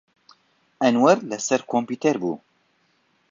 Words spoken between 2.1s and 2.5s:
بوو.